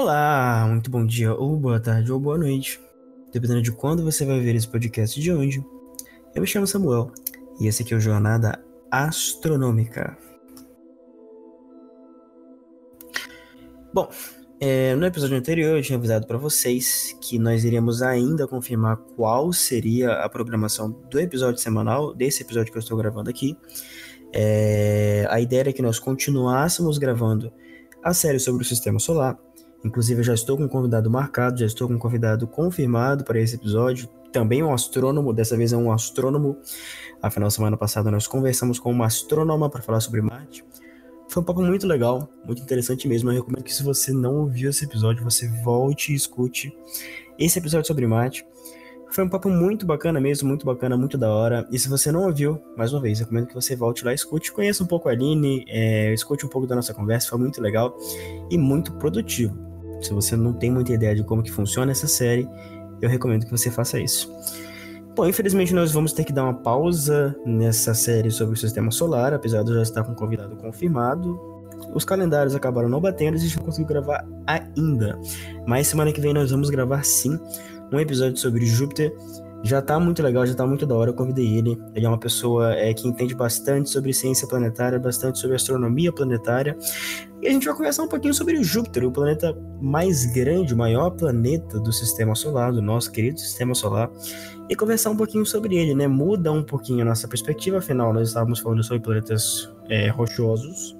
[0.00, 2.80] Olá, muito bom dia, ou boa tarde, ou boa noite,
[3.32, 5.60] dependendo de quando você vai ver esse podcast de onde.
[6.32, 7.10] Eu me chamo Samuel
[7.60, 10.16] e esse aqui é o Jornada Astronômica.
[13.92, 14.08] Bom,
[14.60, 19.52] é, no episódio anterior eu tinha avisado para vocês que nós iríamos ainda confirmar qual
[19.52, 23.58] seria a programação do episódio semanal, desse episódio que eu estou gravando aqui.
[24.32, 27.52] É, a ideia era que nós continuássemos gravando
[28.00, 29.36] a série sobre o sistema solar.
[29.84, 33.40] Inclusive, eu já estou com um convidado marcado, já estou com um convidado confirmado para
[33.40, 34.08] esse episódio.
[34.32, 36.58] Também um astrônomo, dessa vez é um astrônomo.
[37.22, 40.64] Afinal, semana passada nós conversamos com uma astrônoma para falar sobre Marte.
[41.28, 43.30] Foi um papo muito legal, muito interessante mesmo.
[43.30, 46.72] Eu recomendo que se você não ouviu esse episódio, você volte e escute
[47.38, 48.46] esse episódio sobre Marte.
[49.10, 51.66] Foi um papo muito bacana mesmo, muito bacana, muito da hora.
[51.70, 54.82] E se você não ouviu, mais uma vez, recomendo que você volte lá, escute, conheça
[54.82, 57.96] um pouco a Aline, é, escute um pouco da nossa conversa, foi muito legal
[58.50, 59.67] e muito produtivo.
[60.00, 62.48] Se você não tem muita ideia de como que funciona essa série,
[63.00, 64.32] eu recomendo que você faça isso.
[65.14, 69.34] Bom, infelizmente nós vamos ter que dar uma pausa nessa série sobre o sistema solar,
[69.34, 71.38] apesar de eu já estar com um convidado confirmado.
[71.94, 75.18] Os calendários acabaram não batendo a gente não conseguiu gravar ainda.
[75.66, 77.38] Mas semana que vem nós vamos gravar sim
[77.92, 79.12] um episódio sobre Júpiter.
[79.62, 81.10] Já tá muito legal, já tá muito da hora.
[81.10, 81.80] Eu convidei ele.
[81.94, 86.76] Ele é uma pessoa é, que entende bastante sobre ciência planetária, bastante sobre astronomia planetária.
[87.42, 91.10] E a gente vai conversar um pouquinho sobre Júpiter, o planeta mais grande, o maior
[91.10, 94.10] planeta do sistema solar, do nosso querido sistema solar.
[94.68, 96.06] E conversar um pouquinho sobre ele, né?
[96.06, 100.97] Muda um pouquinho a nossa perspectiva, afinal, nós estávamos falando sobre planetas é, rochosos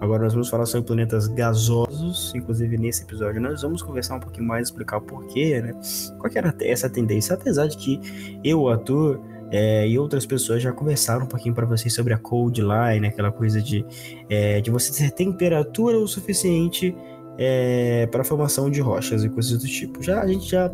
[0.00, 4.46] Agora nós vamos falar sobre planetas gasosos, inclusive nesse episódio nós vamos conversar um pouquinho
[4.46, 5.72] mais, explicar o porquê, né?
[6.18, 10.62] Qual que era essa tendência, apesar de que eu, o ator, é, e outras pessoas
[10.62, 13.84] já conversaram um pouquinho para vocês sobre a cold line, aquela coisa de,
[14.28, 16.94] é, de você ter temperatura o suficiente
[17.38, 20.02] é, para a formação de rochas e coisas do tipo.
[20.02, 20.70] Já a gente já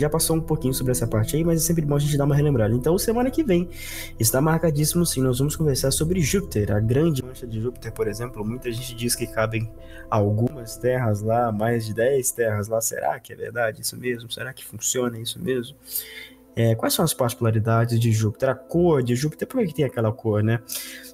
[0.00, 2.24] já passou um pouquinho sobre essa parte aí, mas é sempre bom a gente dar
[2.24, 2.74] uma relembrada.
[2.74, 3.68] Então, semana que vem
[4.18, 8.44] está marcadíssimo sim, nós vamos conversar sobre Júpiter, a grande mancha de Júpiter, por exemplo.
[8.44, 9.70] Muita gente diz que cabem
[10.10, 12.80] algumas terras lá, mais de 10 terras lá.
[12.80, 14.30] Será que é verdade isso mesmo?
[14.30, 15.76] Será que funciona isso mesmo?
[16.56, 18.50] É, quais são as particularidades de Júpiter?
[18.50, 20.60] A cor de Júpiter, por que tem aquela cor, né?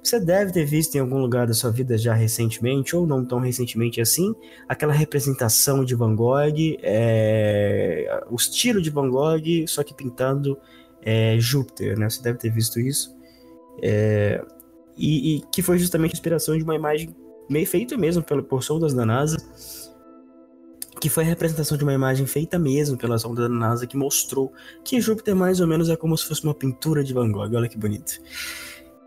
[0.03, 3.39] Você deve ter visto em algum lugar da sua vida já recentemente, ou não tão
[3.39, 4.35] recentemente assim,
[4.69, 10.59] aquela representação de Van Gogh, é, o estilo de Van Gogh, só que pintando
[11.03, 12.09] é, Júpiter, né?
[12.09, 13.15] Você deve ter visto isso.
[13.83, 14.43] É,
[14.97, 17.15] e, e, que foi justamente a inspiração de uma imagem
[17.49, 19.37] meio feita mesmo pelo, por sondas da NASA
[21.07, 24.53] que foi a representação de uma imagem feita mesmo pela sonda da NASA que mostrou
[24.83, 27.55] que Júpiter mais ou menos é como se fosse uma pintura de Van Gogh.
[27.55, 28.15] Olha que bonito.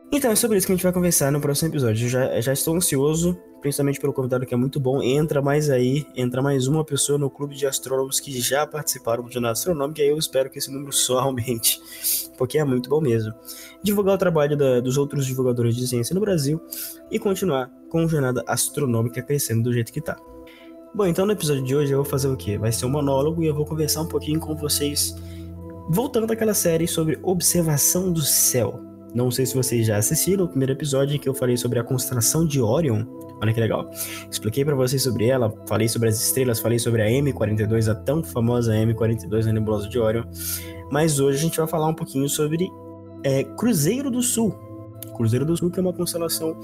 [0.09, 2.05] Então é sobre isso que a gente vai conversar no próximo episódio.
[2.05, 5.03] Eu já, já estou ansioso, principalmente pelo convidado que é muito bom.
[5.03, 9.29] Entra mais aí, entra mais uma pessoa no clube de astrônomos que já participaram do
[9.29, 11.81] Jornada Astronômica e aí eu espero que esse número só aumente,
[12.38, 13.33] porque é muito bom mesmo.
[13.83, 16.61] Divulgar o trabalho da, dos outros divulgadores de ciência no Brasil
[17.11, 20.15] e continuar com a Jornada Astronômica crescendo do jeito que está.
[20.94, 22.57] Bom, então no episódio de hoje eu vou fazer o quê?
[22.57, 25.16] Vai ser um monólogo e eu vou conversar um pouquinho com vocês,
[25.88, 28.79] voltando daquela série sobre observação do céu.
[29.13, 31.83] Não sei se vocês já assistiram o primeiro episódio em que eu falei sobre a
[31.83, 33.05] constelação de Orion.
[33.41, 33.89] Olha que legal.
[34.29, 38.23] Expliquei para vocês sobre ela, falei sobre as estrelas, falei sobre a M42, a tão
[38.23, 40.23] famosa M42, a nebulosa de Orion.
[40.91, 42.67] Mas hoje a gente vai falar um pouquinho sobre
[43.23, 44.56] é, Cruzeiro do Sul.
[45.16, 46.59] Cruzeiro do Sul, que é uma constelação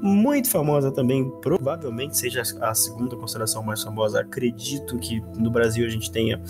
[0.00, 4.20] muito famosa também, provavelmente seja a segunda constelação mais famosa.
[4.20, 6.40] Acredito que no Brasil a gente tenha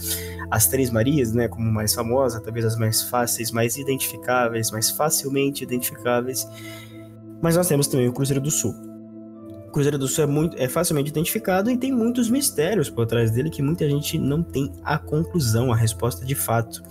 [0.50, 5.64] as Três Marias, né, como mais famosa, talvez as mais fáceis, mais identificáveis, mais facilmente
[5.64, 6.46] identificáveis.
[7.42, 8.87] Mas nós temos também o Cruzeiro do Sul.
[9.70, 13.50] Cruzeiro do Sul é, muito, é facilmente identificado e tem muitos mistérios por trás dele
[13.50, 16.82] que muita gente não tem a conclusão, a resposta de fato.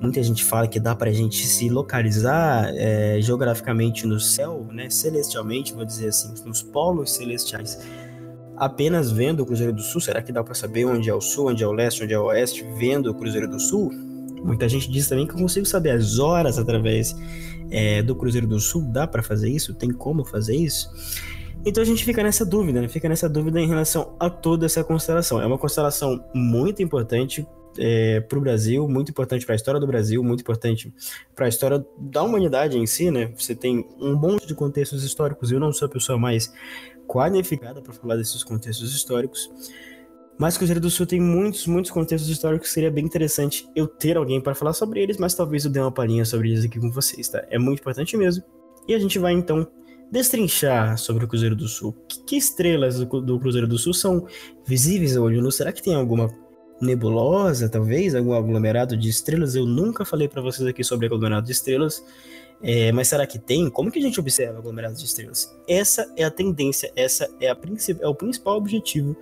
[0.00, 4.90] Muita gente fala que dá para a gente se localizar é, geograficamente no céu, né,
[4.90, 7.78] celestialmente, vou dizer assim, nos polos celestiais,
[8.56, 10.00] apenas vendo o Cruzeiro do Sul.
[10.00, 12.18] Será que dá para saber onde é o sul, onde é o leste, onde é
[12.18, 13.90] o oeste, vendo o Cruzeiro do Sul?
[14.42, 17.14] Muita gente diz também que eu consigo saber as horas através
[17.70, 18.82] é, do Cruzeiro do Sul.
[18.82, 19.74] Dá para fazer isso?
[19.74, 20.88] Tem como fazer isso?
[21.64, 22.88] Então a gente fica nessa dúvida, né?
[22.88, 25.40] Fica nessa dúvida em relação a toda essa constelação.
[25.40, 27.46] É uma constelação muito importante
[27.76, 30.92] é, para o Brasil, muito importante para a história do Brasil, muito importante
[31.34, 33.32] para a história da humanidade em si, né?
[33.36, 35.52] Você tem um monte de contextos históricos.
[35.52, 36.52] Eu não sou a pessoa mais
[37.06, 39.50] qualificada para falar desses contextos históricos.
[40.38, 44.16] Mas Cruzeiro do Sul tem muitos, muitos contextos históricos que seria bem interessante eu ter
[44.16, 46.90] alguém para falar sobre eles, mas talvez eu dê uma palhinha sobre eles aqui com
[46.90, 47.44] vocês, tá?
[47.50, 48.44] É muito importante mesmo.
[48.86, 49.66] E a gente vai então
[50.10, 51.94] destrinchar sobre o Cruzeiro do Sul.
[52.08, 54.26] Que, que estrelas do, do, Cruzeiro do Sul são
[54.66, 55.50] visíveis ao olho nu?
[55.50, 56.30] Será que tem alguma
[56.80, 58.14] nebulosa, talvez?
[58.14, 59.54] Algum aglomerado de estrelas?
[59.54, 62.02] Eu nunca falei para vocês aqui sobre aglomerado de estrelas.
[62.62, 63.70] É, mas será que tem?
[63.70, 65.54] Como que a gente observa aglomerados de estrelas?
[65.68, 67.56] Essa é a tendência, essa é, a
[68.00, 69.16] é o principal objetivo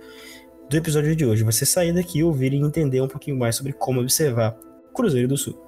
[0.69, 1.43] do episódio de hoje.
[1.43, 4.57] Você sair daqui, ouvir e entender um pouquinho mais sobre como observar
[4.93, 5.66] Cruzeiro do Sul.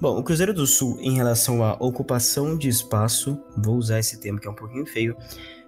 [0.00, 4.40] Bom, o Cruzeiro do Sul, em relação à ocupação de espaço, vou usar esse termo
[4.40, 5.16] que é um pouquinho feio,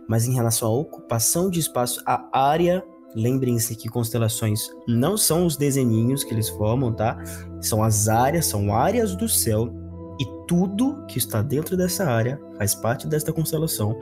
[0.08, 2.84] mas em relação à ocupação de espaço, a área,
[3.14, 7.16] lembrem-se que constelações não são os desenhinhos que eles formam, tá?
[7.60, 9.72] São as áreas, são áreas do céu
[10.18, 13.96] e tudo que está dentro dessa área faz parte desta constelação.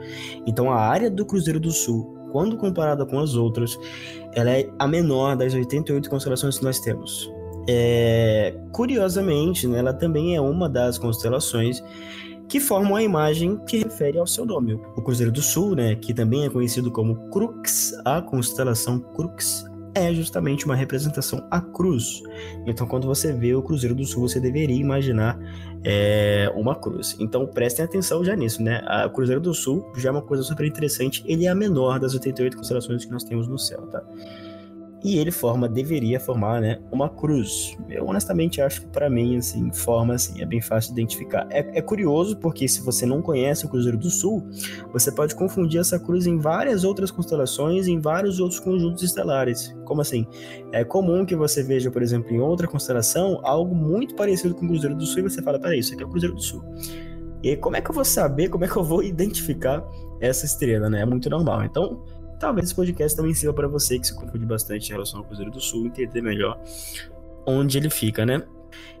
[0.47, 3.77] Então a área do Cruzeiro do Sul, quando comparada com as outras,
[4.33, 7.31] ela é a menor das 88 constelações que nós temos.
[7.67, 11.83] É, curiosamente, né, ela também é uma das constelações
[12.47, 14.73] que formam a imagem que refere ao seu nome.
[14.95, 19.65] O Cruzeiro do Sul, né, que também é conhecido como Crux, a constelação Crux,
[19.95, 22.21] é justamente uma representação à cruz.
[22.65, 25.39] Então, quando você vê o Cruzeiro do Sul, você deveria imaginar
[25.83, 27.15] é, uma cruz.
[27.19, 28.81] Então, prestem atenção já nisso, né?
[29.05, 31.23] O Cruzeiro do Sul já é uma coisa super interessante.
[31.27, 34.01] Ele é a menor das 88 constelações que nós temos no céu, tá?
[35.03, 37.77] E ele forma, deveria formar, né, uma cruz.
[37.89, 41.45] Eu honestamente acho que para mim, assim, forma assim, é bem fácil de identificar.
[41.49, 44.47] É, é, curioso porque se você não conhece o Cruzeiro do Sul,
[44.93, 49.75] você pode confundir essa cruz em várias outras constelações, em vários outros conjuntos estelares.
[49.83, 50.25] Como assim?
[50.71, 54.69] É comum que você veja, por exemplo, em outra constelação, algo muito parecido com o
[54.69, 56.63] Cruzeiro do Sul e você fala, peraí, isso aqui é o Cruzeiro do Sul.
[57.43, 59.85] E como é que eu vou saber, como é que eu vou identificar
[60.21, 61.01] essa estrela, né?
[61.01, 61.65] É muito normal.
[61.65, 62.01] Então,
[62.43, 65.49] talvez esse podcast também sirva para você que se confunde bastante em relação ao Cruzeiro
[65.49, 66.61] do Sul, entender melhor
[67.47, 68.43] onde ele fica, né?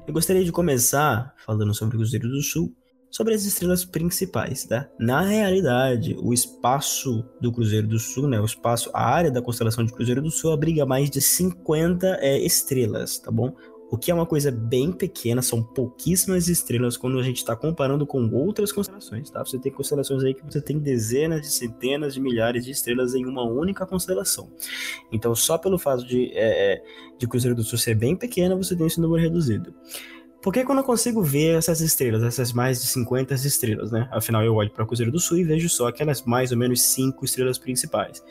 [0.07, 2.73] Eu gostaria de começar falando sobre o Cruzeiro do Sul,
[3.11, 4.89] sobre as estrelas principais, tá?
[4.97, 9.83] Na realidade, o espaço do Cruzeiro do Sul, né, o espaço, a área da constelação
[9.83, 13.53] de Cruzeiro do Sul abriga mais de 50 é, estrelas, tá bom?
[13.93, 18.07] O que é uma coisa bem pequena, são pouquíssimas estrelas quando a gente está comparando
[18.07, 19.45] com outras constelações, tá?
[19.45, 23.23] Você tem constelações aí que você tem dezenas de centenas de milhares de estrelas em
[23.23, 24.51] uma única constelação.
[25.11, 26.83] Então, só pelo fato de, é, é
[27.19, 29.71] de Cruzeiro do Sul ser bem pequena, você tem esse número reduzido.
[30.41, 34.09] Por que quando eu consigo ver essas estrelas, essas mais de 50 estrelas, né?
[34.11, 37.25] Afinal, eu olho para Cruzeiro do Sul e vejo só aquelas mais ou menos cinco
[37.25, 38.23] estrelas principais.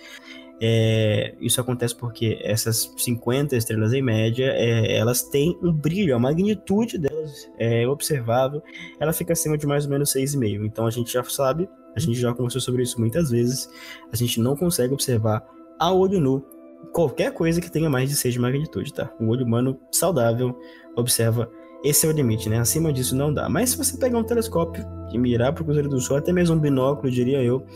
[0.64, 6.20] É, isso acontece porque essas 50 estrelas em média, é, elas têm um brilho, a
[6.20, 8.62] magnitude delas é observável,
[9.00, 10.64] ela fica acima de mais ou menos 6,5.
[10.64, 13.68] Então a gente já sabe, a gente já conversou sobre isso muitas vezes,
[14.12, 15.44] a gente não consegue observar
[15.80, 16.46] a olho nu
[16.92, 19.12] qualquer coisa que tenha mais de 6 de magnitude, tá?
[19.18, 20.56] O olho humano saudável
[20.94, 21.50] observa
[21.82, 22.60] esse é o limite, né?
[22.60, 23.48] Acima disso não dá.
[23.48, 26.54] Mas se você pegar um telescópio e mirar para o Cruzeiro do Sul, até mesmo
[26.54, 27.66] um binóculo, diria eu,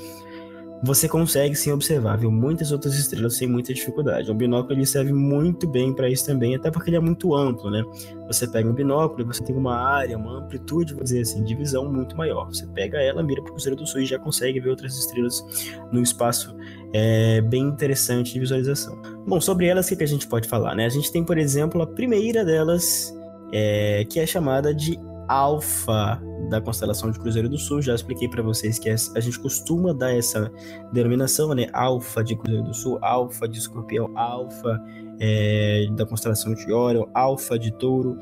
[0.82, 2.31] você consegue sim observar, viu?
[2.31, 4.31] Muitas outras estrelas sem muita dificuldade.
[4.31, 7.70] O binóculo ele serve muito bem para isso também, até porque ele é muito amplo,
[7.70, 7.82] né?
[8.26, 11.55] Você pega um binóculo e você tem uma área, uma amplitude, vou dizer assim, de
[11.55, 12.46] visão muito maior.
[12.46, 15.44] Você pega ela, mira para o Cruzeiro do Sul e já consegue ver outras estrelas
[15.90, 16.55] no espaço
[16.93, 19.00] é, bem interessante de visualização.
[19.26, 20.84] Bom, sobre elas, o que a gente pode falar, né?
[20.84, 23.17] A gente tem, por exemplo, a primeira delas,
[23.52, 27.82] é, que é chamada de Alfa da constelação de Cruzeiro do Sul.
[27.82, 30.50] Já expliquei para vocês que a gente costuma dar essa
[30.93, 31.69] denominação, né?
[31.73, 34.81] Alfa de Cruzeiro do Sul, Alfa de Escorpião, Alfa
[35.19, 38.19] é, da constelação de Orion, Alfa de Touro.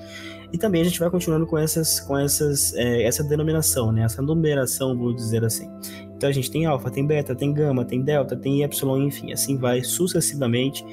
[0.53, 4.03] E também a gente vai continuando com essas, com essas, é, essa denominação, né?
[4.03, 5.69] Essa numeração, vou dizer assim.
[6.17, 9.59] Então a gente tem alfa, tem beta, tem gama, tem delta, tem epsilon, enfim, assim
[9.59, 10.85] vai sucessivamente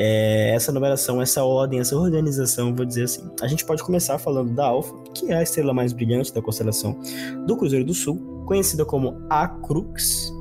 [0.00, 3.28] é, essa numeração, essa ordem, essa organização, vou dizer assim.
[3.42, 6.96] A gente pode começar falando da Alfa, que é a estrela mais brilhante da constelação
[7.44, 10.32] do Cruzeiro do Sul, conhecida como A Crux.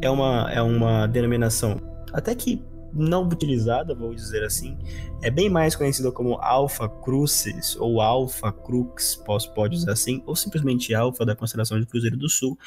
[0.00, 1.78] É uma, é uma denominação
[2.12, 2.62] até que
[2.92, 4.76] não utilizada, vou dizer assim,
[5.22, 10.34] é bem mais conhecida como Alpha Crucis ou Alpha Crux, posso, pode usar assim, ou
[10.34, 12.58] simplesmente Alpha da constelação de Cruzeiro do Sul.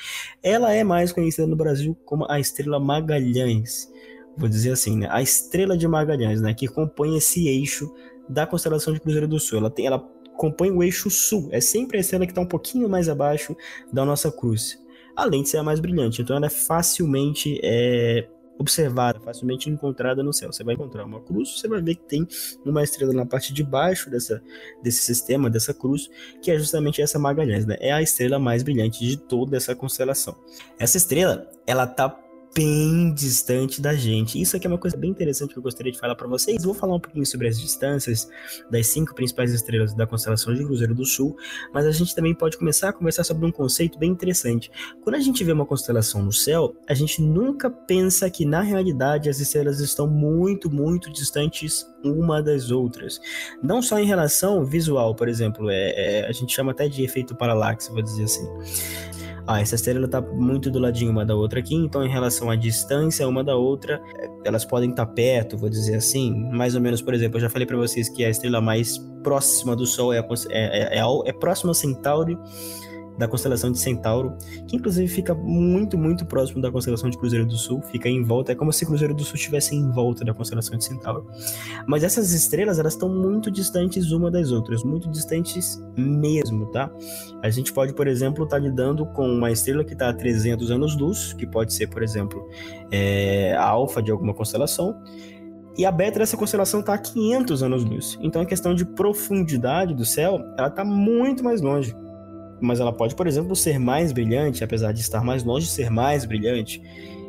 [0.41, 3.92] Ela é mais conhecida no Brasil como a estrela Magalhães
[4.38, 7.94] vou dizer assim, né, a estrela de Magalhães, né, que compõe esse eixo
[8.28, 9.60] da constelação de Cruzeiro do Sul.
[9.60, 10.00] Ela, tem, ela
[10.38, 13.56] compõe o eixo sul, é sempre a estrela que está um pouquinho mais abaixo
[13.92, 14.80] da nossa cruz,
[15.16, 16.22] além de ser a mais brilhante.
[16.22, 20.52] Então ela é facilmente é, observada, facilmente encontrada no céu.
[20.52, 22.28] Você vai encontrar uma cruz, você vai ver que tem
[22.66, 24.42] uma estrela na parte de baixo dessa,
[24.82, 26.10] desse sistema, dessa cruz,
[26.42, 27.78] que é justamente essa Magalhães, né?
[27.80, 30.36] É a estrela mais brilhante de toda essa constelação.
[30.80, 32.10] Essa estrela, ela tá
[32.53, 34.39] bem distante da gente.
[34.39, 36.63] Isso aqui é uma coisa bem interessante que eu gostaria de falar para vocês.
[36.63, 38.29] Vou falar um pouquinho sobre as distâncias
[38.69, 41.36] das cinco principais estrelas da constelação de Cruzeiro do Sul,
[41.74, 44.72] mas a gente também pode começar a conversar sobre um conceito bem interessante.
[45.01, 49.29] Quando a gente vê uma constelação no céu, a gente nunca pensa que na realidade
[49.29, 53.19] as estrelas estão muito, muito distantes uma das outras.
[53.62, 57.36] Não só em relação visual, por exemplo, é, é a gente chama até de efeito
[57.36, 58.48] paralaxe, vou dizer assim
[59.45, 62.55] ah, essa estrela está muito do ladinho uma da outra aqui, então em relação à
[62.55, 64.01] distância uma da outra,
[64.43, 67.50] elas podem estar tá perto, vou dizer assim, mais ou menos, por exemplo, eu já
[67.50, 71.03] falei para vocês que a estrela mais próxima do Sol é, a, é, é, é,
[71.25, 72.38] é próxima a Centauri,
[73.17, 74.36] da constelação de Centauro,
[74.67, 78.51] que inclusive fica muito, muito próximo da constelação de Cruzeiro do Sul, fica em volta,
[78.51, 81.27] é como se Cruzeiro do Sul estivesse em volta da constelação de Centauro.
[81.88, 86.91] Mas essas estrelas, elas estão muito distantes uma das outras, muito distantes mesmo, tá?
[87.41, 90.72] A gente pode, por exemplo, estar tá lidando com uma estrela que está a 300
[90.72, 92.48] anos-luz, que pode ser, por exemplo,
[92.91, 94.96] é, a alfa de alguma constelação,
[95.75, 98.17] e a beta dessa constelação está a 500 anos-luz.
[98.22, 101.96] Então a questão de profundidade do céu, ela está muito mais longe
[102.63, 106.25] mas ela pode, por exemplo, ser mais brilhante, apesar de estar mais longe, ser mais
[106.25, 106.82] brilhante.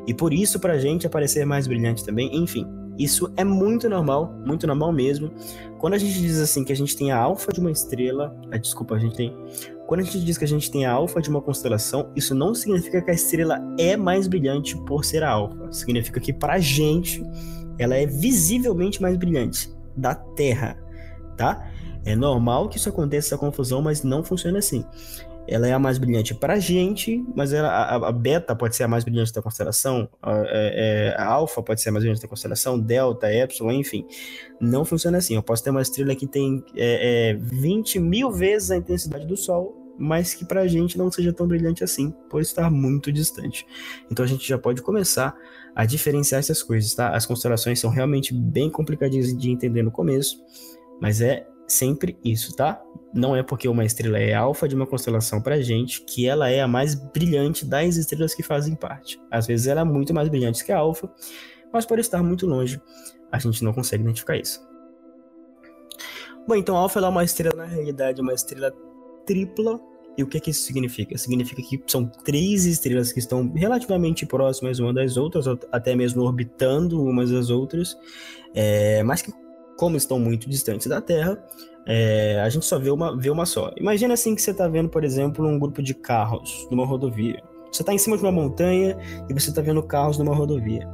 [0.07, 2.67] E por isso, para a gente aparecer mais brilhante também, enfim,
[2.99, 5.31] isso é muito normal, muito normal mesmo.
[5.79, 8.57] Quando a gente diz assim que a gente tem a alfa de uma estrela, ah,
[8.57, 9.37] desculpa, a gente tem.
[9.87, 12.55] Quando a gente diz que a gente tem a alfa de uma constelação, isso não
[12.55, 15.73] significa que a estrela é mais brilhante por ser a alfa.
[15.73, 17.23] Significa que para a gente
[17.79, 20.79] ela é visivelmente mais brilhante da Terra,
[21.37, 21.71] tá?
[22.05, 24.85] É normal que isso aconteça, essa confusão, mas não funciona assim.
[25.47, 28.85] Ela é a mais brilhante para a gente, mas ela, a, a, beta pode ser
[28.85, 32.23] a mais brilhante da constelação, a, é, é, a alfa pode ser a mais brilhante
[32.23, 34.07] da constelação, delta, epsilon, enfim.
[34.59, 35.35] Não funciona assim.
[35.35, 39.37] Eu posso ter uma estrela que tem é, é, 20 mil vezes a intensidade do
[39.37, 43.67] Sol, mas que para a gente não seja tão brilhante assim, por estar muito distante.
[44.11, 45.37] Então a gente já pode começar
[45.75, 47.11] a diferenciar essas coisas, tá?
[47.11, 50.43] As constelações são realmente bem complicadinhas de entender no começo,
[51.01, 52.83] mas é sempre isso, tá?
[53.13, 56.61] Não é porque uma estrela é alfa de uma constelação pra gente que ela é
[56.61, 59.21] a mais brilhante das estrelas que fazem parte.
[59.31, 61.11] Às vezes ela é muito mais brilhante que a alfa,
[61.73, 62.81] mas por estar muito longe,
[63.31, 64.61] a gente não consegue identificar isso.
[66.47, 68.73] Bom, então a alfa é uma estrela, na realidade, uma estrela
[69.25, 69.81] tripla.
[70.17, 71.19] E o que, que isso significa?
[71.19, 77.03] Significa que são três estrelas que estão relativamente próximas uma das outras, até mesmo orbitando
[77.03, 77.99] umas das outras,
[78.55, 79.33] é, mas que
[79.77, 81.39] como estão muito distantes da Terra,
[81.87, 83.71] é, a gente só vê uma, vê uma só.
[83.77, 87.43] Imagina assim que você está vendo, por exemplo, um grupo de carros numa rodovia.
[87.71, 88.97] Você está em cima de uma montanha
[89.29, 90.89] e você está vendo carros numa rodovia.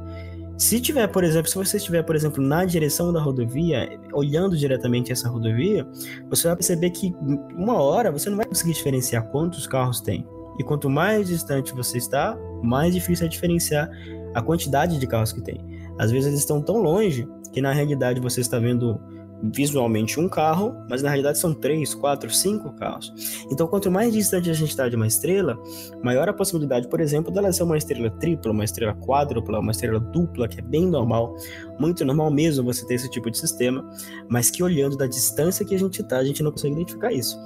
[0.57, 5.11] Se tiver, por exemplo, se você estiver, por exemplo, na direção da rodovia, olhando diretamente
[5.11, 5.87] essa rodovia,
[6.29, 7.15] você vai perceber que
[7.55, 10.23] uma hora você não vai conseguir diferenciar quantos carros tem.
[10.59, 13.89] E quanto mais distante você está, mais difícil é diferenciar
[14.35, 15.59] a quantidade de carros que tem.
[15.97, 18.99] Às vezes eles estão tão longe que na realidade você está vendo
[19.43, 23.11] visualmente um carro, mas na realidade são três, quatro, cinco carros.
[23.51, 25.57] Então, quanto mais distante a gente está de uma estrela,
[26.03, 29.99] maior a possibilidade, por exemplo, dela ser uma estrela tripla, uma estrela quádrupla, uma estrela
[29.99, 31.35] dupla, que é bem normal,
[31.79, 33.87] muito normal mesmo você ter esse tipo de sistema,
[34.29, 37.39] mas que olhando da distância que a gente está, a gente não consegue identificar isso.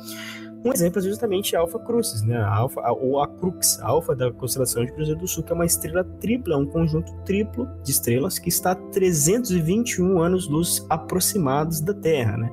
[0.65, 2.37] Um exemplo é justamente a Alpha Crucis, né?
[2.37, 5.51] A Alpha, a, ou a Crux, a Alpha da constelação de Cruzeiro do Sul, que
[5.51, 11.81] é uma estrela tripla, um conjunto triplo de estrelas que está a 321 anos-luz aproximados
[11.81, 12.51] da Terra, né?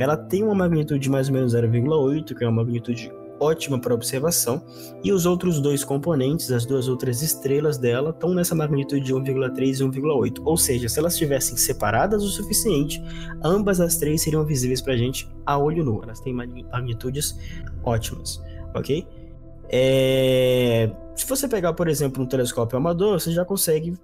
[0.00, 3.94] Ela tem uma magnitude de mais ou menos 0,8, que é uma magnitude ótima para
[3.94, 4.64] observação,
[5.02, 9.80] e os outros dois componentes, as duas outras estrelas dela, estão nessa magnitude de 1,3
[9.80, 10.42] e 1,8.
[10.44, 13.02] Ou seja, se elas estivessem separadas o suficiente,
[13.42, 16.02] ambas as três seriam visíveis para a gente a olho nu.
[16.02, 17.38] Elas têm magnitudes
[17.84, 18.42] ótimas,
[18.74, 19.06] ok?
[19.68, 20.90] É...
[21.14, 23.94] Se você pegar, por exemplo, um telescópio amador, você já consegue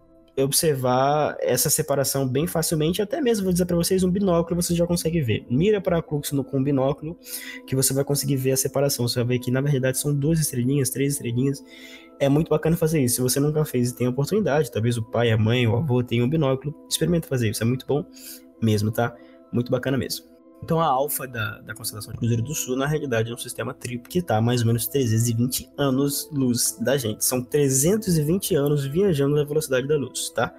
[0.42, 4.87] observar essa separação bem facilmente, até mesmo vou dizer para vocês, um binóculo você já
[4.87, 5.47] consegue ver.
[5.49, 7.18] Mira para Crux no, com um binóculo
[7.66, 9.06] que você vai conseguir ver a separação.
[9.06, 11.62] Você vai ver que na verdade são duas estrelinhas, três estrelinhas.
[12.18, 13.16] É muito bacana fazer isso.
[13.16, 16.02] Se você nunca fez e tem a oportunidade, talvez o pai, a mãe, o avô
[16.02, 17.62] tenham um binóculo, experimenta fazer isso.
[17.62, 18.04] É muito bom
[18.62, 19.14] mesmo, tá?
[19.52, 20.39] Muito bacana mesmo.
[20.62, 23.72] Então a alfa da, da constelação de Cruzeiro do Sul, na realidade, é um sistema
[23.72, 27.24] triplo que está a mais ou menos 320 anos-luz da gente.
[27.24, 30.54] São 320 anos viajando na velocidade da luz, tá?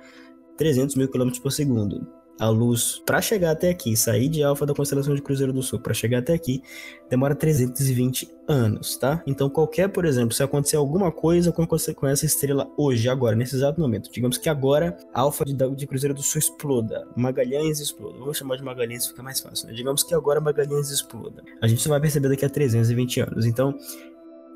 [0.57, 4.73] 300 mil quilômetros por segundo a luz para chegar até aqui, sair de Alfa da
[4.73, 6.63] constelação de Cruzeiro do Sul para chegar até aqui,
[7.07, 9.21] demora 320 anos, tá?
[9.27, 11.63] Então qualquer, por exemplo, se acontecer alguma coisa com,
[12.07, 16.23] essa estrela hoje, agora, nesse exato momento, digamos que agora Alfa de, de Cruzeiro do
[16.23, 19.73] Sul exploda, Magalhães exploda, vou chamar de Magalhães fica mais fácil, né?
[19.73, 21.43] Digamos que agora Magalhães exploda.
[21.61, 23.45] A gente só vai perceber daqui a 320 anos.
[23.45, 23.77] Então,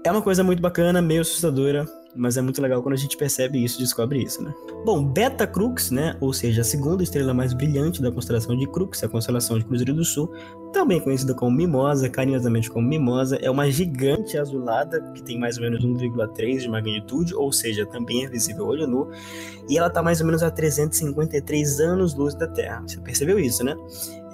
[0.06, 1.84] É uma coisa muito bacana, meio assustadora,
[2.16, 4.54] mas é muito legal quando a gente percebe isso, descobre isso, né?
[4.86, 9.04] Bom, Beta Crux, né, ou seja, a segunda estrela mais brilhante da constelação de Crux,
[9.04, 10.32] a constelação de Cruzeiro do Sul,
[10.72, 15.64] também conhecida como Mimosa, carinhosamente como Mimosa, é uma gigante azulada que tem mais ou
[15.64, 19.10] menos 1,3 de magnitude, ou seja, também é visível olho nu,
[19.68, 22.84] e ela está mais ou menos a 353 anos-luz da Terra.
[22.86, 23.76] Você percebeu isso, né?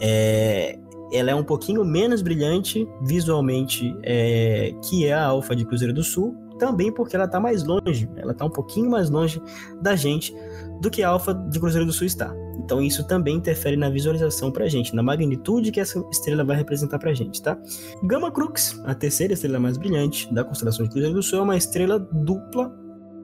[0.02, 0.78] É,
[1.12, 6.04] ela é um pouquinho menos brilhante visualmente é, que é a Alfa de Cruzeiro do
[6.04, 9.42] Sul, também porque ela está mais longe, ela está um pouquinho mais longe
[9.82, 10.32] da gente
[10.80, 12.34] do que a Alfa de Cruzeiro do Sul está.
[12.64, 16.56] Então isso também interfere na visualização para a gente, na magnitude que essa estrela vai
[16.56, 17.58] representar para a gente, tá?
[18.04, 21.58] Gama Crux, a terceira estrela mais brilhante da constelação de Cruzeiro do Sul, é uma
[21.58, 22.72] estrela dupla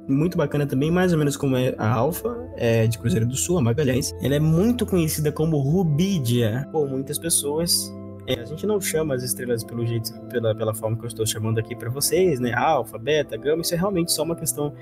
[0.08, 3.58] muito bacana também, mais ou menos como é a Alfa é, de Cruzeiro do Sul,
[3.58, 4.16] a Magalhães.
[4.22, 7.92] Ela é muito conhecida como Rubídia por muitas pessoas
[8.28, 11.26] é, a gente não chama as estrelas pelo jeito, pela, pela forma que eu estou
[11.26, 12.54] chamando aqui para vocês, né?
[12.54, 14.74] Alfa, beta, gama, isso é realmente só uma questão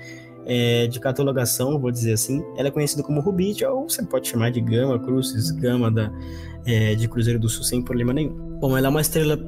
[0.44, 2.44] é, de catalogação, vou dizer assim.
[2.56, 6.10] Ela é conhecida como Rubite, ou você pode chamar de gama, cruzes, gama da,
[6.66, 8.34] é, de Cruzeiro do Sul sem problema nenhum.
[8.58, 9.38] Bom, ela é uma estrela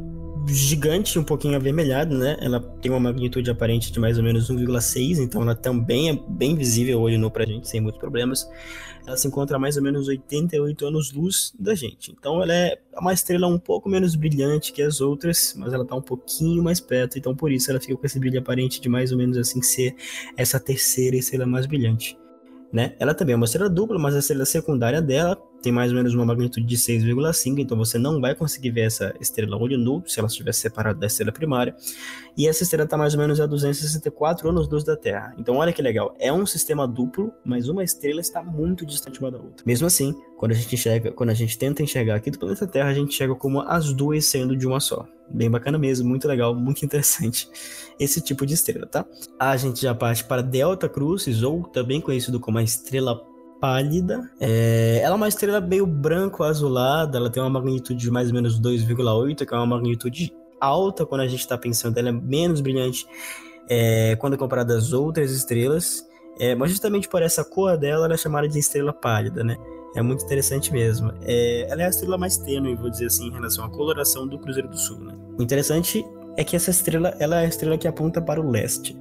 [0.48, 2.36] gigante, um pouquinho avermelhada, né?
[2.40, 6.56] Ela tem uma magnitude aparente de mais ou menos 1,6, então ela também é bem
[6.56, 8.48] visível olho nu pra gente, sem muitos problemas
[9.08, 12.12] ela se encontra a mais ou menos 88 anos-luz da gente.
[12.12, 15.96] Então ela é uma estrela um pouco menos brilhante que as outras, mas ela está
[15.96, 19.10] um pouquinho mais perto, então por isso ela fica com esse brilho aparente de mais
[19.10, 19.96] ou menos assim ser
[20.36, 22.18] essa terceira estrela mais brilhante
[22.72, 22.94] né?
[22.98, 26.14] Ela também é uma estrela dupla, mas a estrela secundária dela tem mais ou menos
[26.14, 30.18] uma magnitude de 6,5, então você não vai conseguir ver essa estrela olho nu se
[30.18, 31.74] ela estiver separada da estrela primária.
[32.36, 35.34] E essa estrela está mais ou menos a 264 anos-luz da Terra.
[35.36, 39.30] Então olha que legal, é um sistema duplo, mas uma estrela está muito distante uma
[39.30, 39.64] da outra.
[39.66, 42.90] Mesmo assim, quando a gente enxerga, quando a gente tenta enxergar aqui do planeta Terra,
[42.90, 45.06] a gente enxerga como as duas sendo de uma só.
[45.30, 47.50] Bem bacana mesmo, muito legal, muito interessante
[48.00, 49.04] esse tipo de estrela, tá?
[49.38, 53.27] A gente já parte para Delta Crucis, ou também conhecido como a estrela
[53.60, 54.30] pálida.
[54.40, 58.60] É, ela é uma estrela meio branco-azulada, ela tem uma magnitude de mais ou menos
[58.60, 63.06] 2,8, que é uma magnitude alta quando a gente está pensando, ela é menos brilhante
[63.68, 66.06] é, quando comparada às outras estrelas.
[66.40, 69.56] É, mas justamente por essa cor dela, ela é chamada de estrela pálida, né?
[69.96, 71.12] É muito interessante mesmo.
[71.22, 74.38] É, ela é a estrela mais tênue, vou dizer assim, em relação à coloração do
[74.38, 74.98] Cruzeiro do Sul.
[75.00, 75.14] Né?
[75.40, 76.04] Interessante
[76.38, 78.96] é que essa estrela ela é a estrela que aponta para o leste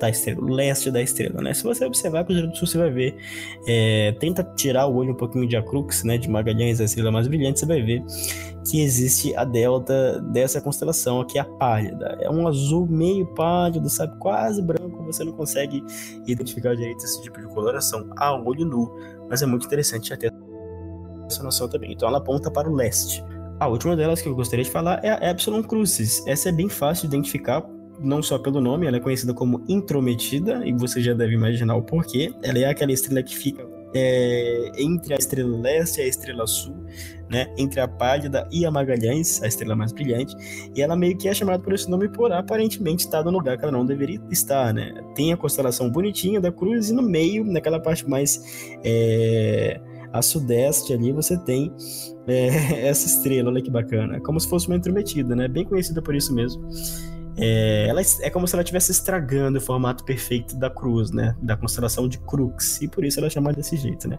[0.00, 1.54] da estrela, o leste da estrela, né?
[1.54, 3.16] Se você observar o Cruzeiro do Sul, você vai ver,
[3.68, 7.28] é, tenta tirar o olho um pouquinho de Acrux, né, de Magalhães, a estrela mais
[7.28, 8.02] brilhante, você vai ver
[8.68, 12.18] que existe a delta dessa constelação aqui, a pálida.
[12.20, 15.84] É um azul meio pálido, sabe, quase branco, você não consegue
[16.26, 18.90] identificar direito esse tipo de coloração a olho nu,
[19.28, 20.28] mas é muito interessante até
[21.26, 21.92] essa noção também.
[21.92, 23.22] Então ela aponta para o leste.
[23.60, 26.26] A última delas que eu gostaria de falar é a Epsilon Crucis.
[26.26, 27.62] Essa é bem fácil de identificar,
[28.00, 31.82] não só pelo nome, ela é conhecida como intrometida, e você já deve imaginar o
[31.82, 32.32] porquê.
[32.42, 36.74] Ela é aquela estrela que fica é, entre a estrela leste e a estrela sul,
[37.28, 40.34] né, entre a Pálida e a Magalhães, a estrela mais brilhante,
[40.74, 43.64] e ela meio que é chamada por esse nome por aparentemente estar no lugar que
[43.64, 44.94] ela não deveria estar, né?
[45.14, 49.78] Tem a constelação bonitinha da Cruz e no meio, naquela parte mais é,
[50.12, 51.72] a sudeste ali, você tem
[52.26, 55.48] é, essa estrela, olha que bacana, é como se fosse uma intrometida, né?
[55.48, 56.68] Bem conhecida por isso mesmo.
[57.36, 61.34] É, ela é como se ela estivesse estragando o formato perfeito da cruz, né?
[61.40, 64.18] Da constelação de Crux, e por isso ela é chamada desse jeito, né?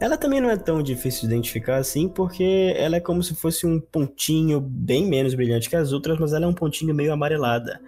[0.00, 3.66] Ela também não é tão difícil de identificar assim, porque ela é como se fosse
[3.66, 7.80] um pontinho bem menos brilhante que as outras, mas ela é um pontinho meio amarelada,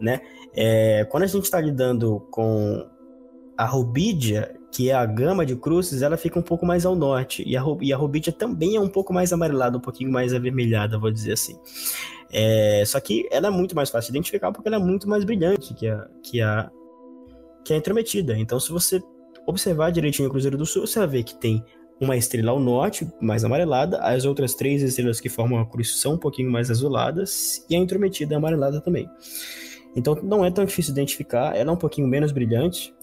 [0.00, 0.20] né?
[0.54, 2.86] É, quando a gente está lidando com
[3.56, 7.42] a Rubídia, que é a gama de cruzes, ela fica um pouco mais ao norte.
[7.46, 10.98] E a, e a Rubidia também é um pouco mais amarelada, um pouquinho mais avermelhada,
[10.98, 11.56] vou dizer assim.
[12.32, 15.24] É, só que ela é muito mais fácil de identificar porque ela é muito mais
[15.24, 16.70] brilhante que a, que a,
[17.64, 18.36] que a intrometida.
[18.36, 19.02] Então, se você
[19.46, 21.64] observar direitinho o Cruzeiro do Sul, você vai ver que tem
[22.00, 26.14] uma estrela ao norte, mais amarelada, as outras três estrelas que formam a cruz são
[26.14, 29.08] um pouquinho mais azuladas, e a intrometida é amarelada também.
[29.94, 32.94] Então não é tão difícil identificar, ela é um pouquinho menos brilhante,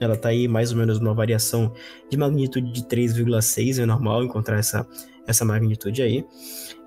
[0.00, 1.72] ela tá aí mais ou menos numa variação
[2.08, 4.86] de magnitude de 3,6, é normal encontrar essa,
[5.26, 6.24] essa magnitude aí.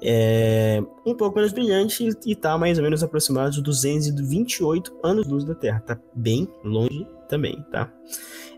[0.01, 5.55] É um pouco menos brilhante e tá mais ou menos aproximado de 228 anos-luz da
[5.55, 5.79] Terra.
[5.79, 7.91] Tá bem longe também, tá?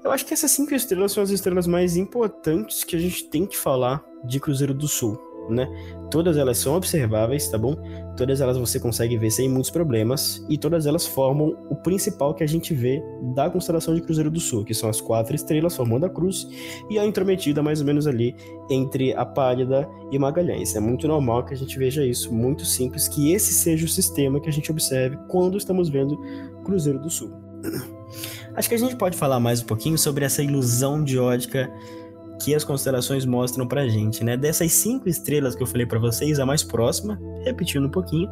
[0.03, 3.45] Eu acho que essas cinco estrelas são as estrelas mais importantes que a gente tem
[3.45, 5.19] que falar de Cruzeiro do Sul.
[5.49, 5.67] Né?
[6.12, 7.75] Todas elas são observáveis, tá bom?
[8.15, 12.43] Todas elas você consegue ver sem muitos problemas e todas elas formam o principal que
[12.43, 13.03] a gente vê
[13.34, 16.47] da constelação de Cruzeiro do Sul, que são as quatro estrelas formando a cruz
[16.89, 18.36] e a intrometida mais ou menos ali
[18.69, 20.75] entre a Pálida e Magalhães.
[20.75, 24.39] É muito normal que a gente veja isso, muito simples, que esse seja o sistema
[24.39, 26.17] que a gente observe quando estamos vendo
[26.63, 27.31] Cruzeiro do Sul.
[28.55, 31.69] Acho que a gente pode falar mais um pouquinho sobre essa ilusão de ótica
[32.45, 34.38] que as constelações mostram pra gente, né?
[34.38, 38.29] Dessas cinco estrelas que eu falei para vocês, a mais próxima, repetindo um pouquinho,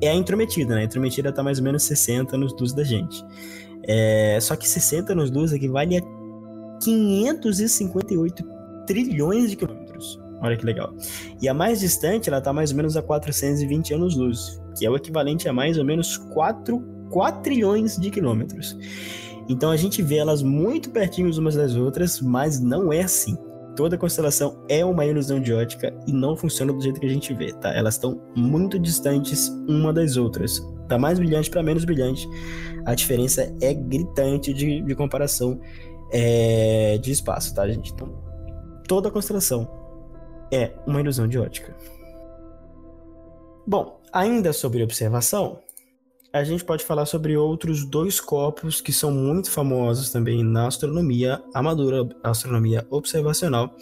[0.00, 0.80] é a intrometida, né?
[0.80, 3.24] A intrometida tá mais ou menos 60 nos luz da gente.
[3.84, 4.36] É...
[4.40, 6.00] Só que 60 nos luz equivale a
[6.82, 8.44] 558
[8.84, 10.20] trilhões de quilômetros.
[10.40, 10.92] Olha que legal.
[11.40, 14.96] E a mais distante, ela tá mais ou menos a 420 anos-luz, que é o
[14.96, 18.76] equivalente a mais ou menos 4 quatrilhões de quilômetros.
[19.48, 23.36] Então a gente vê elas muito pertinho umas das outras, mas não é assim.
[23.74, 27.32] Toda constelação é uma ilusão de ótica e não funciona do jeito que a gente
[27.32, 27.74] vê, tá?
[27.74, 30.60] Elas estão muito distantes uma das outras.
[30.88, 32.28] Da mais brilhante para menos brilhante,
[32.84, 35.58] a diferença é gritante de, de comparação
[36.10, 37.92] é, de espaço, tá, gente?
[37.92, 38.12] Então,
[38.86, 39.66] toda constelação
[40.52, 41.74] é uma ilusão de ótica.
[43.66, 45.60] Bom, ainda sobre observação,
[46.32, 51.42] a gente pode falar sobre outros dois corpos que são muito famosos também na astronomia
[51.52, 53.76] amadora, astronomia observacional,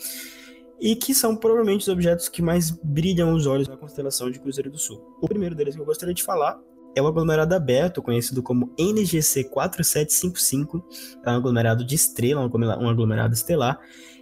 [0.81, 4.71] e que são provavelmente os objetos que mais brilham os olhos na constelação de Cruzeiro
[4.71, 5.01] do Sul.
[5.21, 6.59] O primeiro deles que eu gostaria de falar
[6.97, 10.85] é o aglomerado aberto, conhecido como NGC 4755,
[11.25, 13.79] é um aglomerado de estrela, um aglomerado estelar,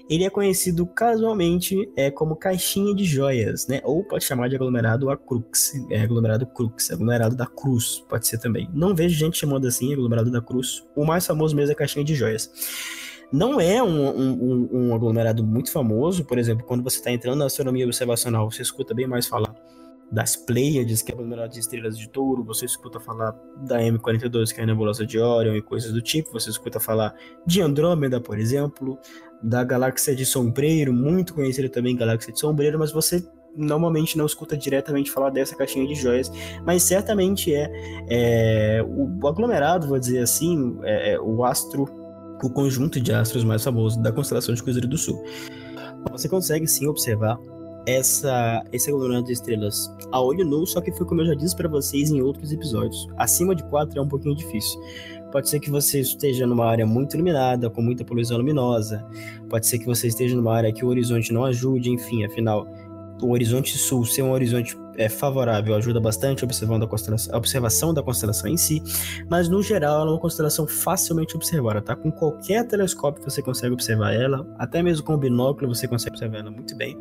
[0.09, 3.81] ele é conhecido casualmente é, como caixinha de joias, né?
[3.85, 8.39] Ou pode chamar de aglomerado a crux, é, aglomerado crux, aglomerado da cruz, pode ser
[8.39, 8.69] também.
[8.73, 10.85] Não vejo gente chamando assim, aglomerado da cruz.
[10.97, 12.51] O mais famoso mesmo é caixinha de joias.
[13.31, 17.45] Não é um, um, um aglomerado muito famoso, por exemplo, quando você está entrando na
[17.45, 19.55] astronomia observacional, você escuta bem mais falar
[20.11, 23.33] das Pleiades, que é a aglomerado de estrelas de touro, você escuta falar
[23.67, 27.15] da M42, que é a nebulosa de Orion e coisas do tipo, você escuta falar
[27.47, 28.99] de Andrômeda, por exemplo,
[29.43, 33.23] da galáxia de Sombreiro, muito conhecida também galáxia de Sombreiro, mas você
[33.55, 36.31] normalmente não escuta diretamente falar dessa caixinha de joias,
[36.65, 37.69] mas certamente é,
[38.09, 41.85] é o, aglomerado, vou dizer assim, é, é o astro,
[42.43, 45.23] o conjunto de astros mais famoso da constelação de Cruzeiro do Sul.
[46.11, 47.39] Você consegue sim observar
[47.89, 51.57] essa, esse aglomerado de estrelas a olho nu, só que foi como eu já disse
[51.57, 53.09] para vocês em outros episódios.
[53.17, 54.79] Acima de 4 é um pouquinho difícil.
[55.33, 59.05] Pode ser que você esteja numa área muito iluminada, com muita poluição luminosa.
[59.49, 62.67] Pode ser que você esteja numa área que o horizonte não ajude, enfim, afinal,
[63.23, 66.89] o horizonte sul ser um horizonte é, favorável ajuda bastante observando a,
[67.33, 68.83] a observação da constelação em si,
[69.29, 71.95] mas no geral ela é uma constelação facilmente observada, tá?
[71.95, 76.39] Com qualquer telescópio você consegue observar ela, até mesmo com o binóculo você consegue observar
[76.39, 76.99] ela muito bem.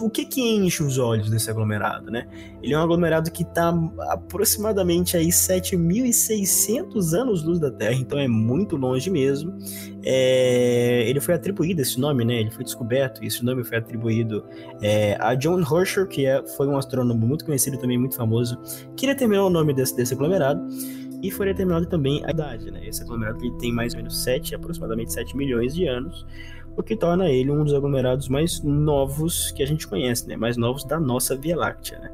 [0.00, 2.26] O que que enche os olhos desse aglomerado, né?
[2.60, 3.72] Ele é um aglomerado que está
[4.10, 9.56] aproximadamente aí 7.600 anos-luz da Terra, então é muito longe mesmo.
[10.02, 12.40] É, ele foi atribuído esse nome, né?
[12.40, 14.44] Ele foi descoberto e esse nome foi atribuído
[14.82, 18.60] é, a John Herschel, que é, foi um astrônomo muito conhecido também, muito famoso,
[18.96, 20.60] que determinou o nome desse, desse aglomerado
[21.22, 22.86] e foi determinado também a idade, né?
[22.86, 26.26] Esse aglomerado ele tem mais ou menos 7, aproximadamente 7 milhões de anos
[26.76, 30.36] o que torna ele um dos aglomerados mais novos que a gente conhece, né?
[30.36, 32.10] Mais novos da nossa Via Láctea, né?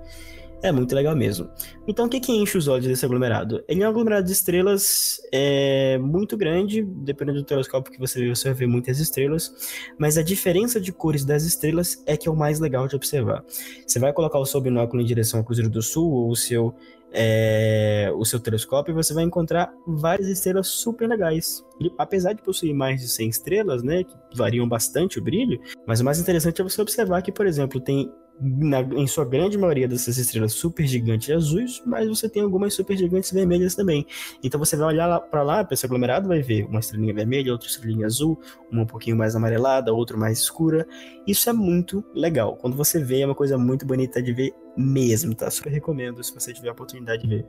[0.62, 1.49] É muito legal mesmo.
[1.88, 3.64] Então, o que, que enche os olhos desse aglomerado?
[3.66, 8.29] Ele é um aglomerado de estrelas é, muito grande, dependendo do telescópio que você vê,
[8.29, 9.55] você vai ver muitas estrelas,
[9.99, 13.42] mas a diferença de cores das estrelas é que é o mais legal de observar.
[13.87, 16.75] Você vai colocar o seu binóculo em direção ao Cruzeiro do Sul ou o seu
[17.12, 21.64] é, o seu telescópio, você vai encontrar várias estrelas super legais.
[21.79, 26.01] Ele, apesar de possuir mais de 100 estrelas, né, que variam bastante o brilho, mas
[26.01, 29.87] o mais interessante é você observar que, por exemplo, tem na, em sua grande maioria
[29.87, 34.07] dessas estrelas super gigantes azuis, mas você tem algumas super gigantes vermelhas também.
[34.42, 37.68] Então você vai olhar para lá, para esse aglomerado, vai ver uma estrelinha vermelha, outra
[37.68, 40.87] estrelinha azul, uma um pouquinho mais amarelada, outra mais escura.
[41.26, 42.57] Isso é muito legal.
[42.57, 45.50] Quando você vê, é uma coisa muito bonita de ver mesmo, tá?
[45.50, 47.46] Super recomendo se você tiver a oportunidade de ver.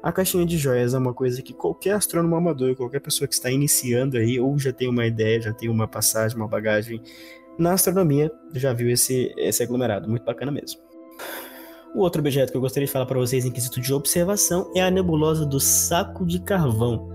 [0.00, 3.50] A caixinha de joias é uma coisa que qualquer astrônomo amador, qualquer pessoa que está
[3.50, 7.02] iniciando aí, ou já tem uma ideia, já tem uma passagem, uma bagagem
[7.58, 10.08] na astronomia, já viu esse, esse aglomerado.
[10.08, 10.80] Muito bacana mesmo.
[11.94, 14.82] O outro objeto que eu gostaria de falar para vocês em quesito de observação é
[14.82, 17.08] a nebulosa do Saco de Carvão.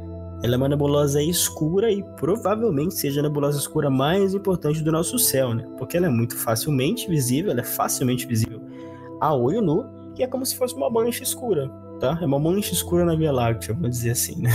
[0.43, 5.17] Ela é uma nebulosa escura e provavelmente seja a nebulosa escura mais importante do nosso
[5.17, 5.65] céu, né?
[5.77, 8.61] Porque ela é muito facilmente visível, ela é facilmente visível
[9.21, 9.85] a olho nu
[10.17, 12.19] e é como se fosse uma mancha escura, tá?
[12.21, 14.49] É uma mancha escura na Via Láctea, vou dizer assim, né?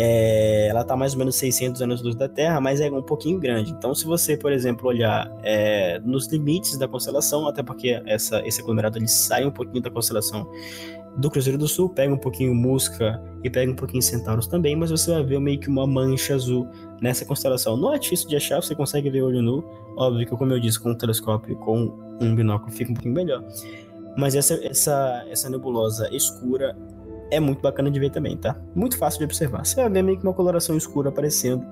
[0.00, 3.72] É, ela está mais ou menos 600 anos-luz da Terra, mas é um pouquinho grande.
[3.72, 8.60] Então, se você, por exemplo, olhar é, nos limites da constelação, até porque essa, esse
[8.60, 10.48] aglomerado ele sai um pouquinho da constelação
[11.16, 14.92] do Cruzeiro do Sul, pega um pouquinho Musca e pega um pouquinho Centauros também, mas
[14.92, 16.68] você vai ver meio que uma mancha azul
[17.02, 17.76] nessa constelação.
[17.76, 19.64] Não é difícil de achar, você consegue ver olho nu.
[19.96, 23.14] Óbvio que, como eu disse, com um telescópio e com um binóculo fica um pouquinho
[23.14, 23.42] melhor.
[24.16, 26.76] Mas essa, essa, essa nebulosa escura
[27.30, 28.56] é muito bacana de ver também, tá?
[28.74, 29.64] Muito fácil de observar.
[29.64, 31.66] Você ver meio que uma coloração escura aparecendo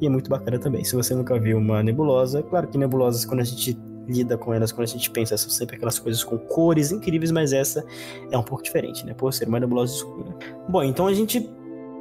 [0.00, 0.84] e é muito bacana também.
[0.84, 4.72] Se você nunca viu uma nebulosa, claro que nebulosas, quando a gente lida com elas,
[4.72, 7.84] quando a gente pensa, são sempre aquelas coisas com cores incríveis, mas essa
[8.30, 9.14] é um pouco diferente, né?
[9.14, 10.34] Por ser uma nebulosa escura.
[10.68, 11.48] Bom, então a gente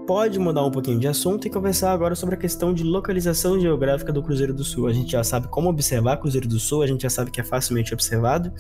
[0.10, 4.12] pode mudar um pouquinho de assunto e conversar agora sobre a questão de localização geográfica
[4.12, 4.88] do Cruzeiro do Sul.
[4.88, 7.44] A gente já sabe como observar Cruzeiro do Sul, a gente já sabe que é
[7.44, 8.52] facilmente observado.